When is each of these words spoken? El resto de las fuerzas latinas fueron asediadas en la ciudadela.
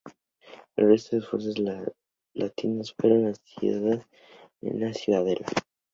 El 0.77 0.87
resto 0.87 1.15
de 1.15 1.19
las 1.21 1.29
fuerzas 1.29 1.55
latinas 2.33 2.91
fueron 2.97 3.27
asediadas 3.27 4.03
en 4.63 4.79
la 4.79 4.95
ciudadela. 4.95 5.45